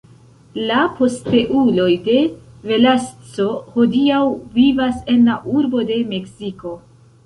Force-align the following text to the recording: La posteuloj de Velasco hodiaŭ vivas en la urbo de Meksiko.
La 0.69 0.77
posteuloj 0.99 1.91
de 2.09 2.17
Velasco 2.71 3.47
hodiaŭ 3.77 4.25
vivas 4.59 5.01
en 5.17 5.27
la 5.33 5.41
urbo 5.57 5.89
de 5.95 6.05
Meksiko. 6.15 6.79